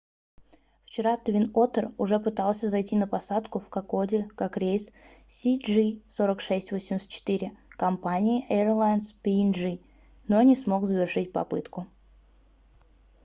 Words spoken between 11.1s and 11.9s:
попытку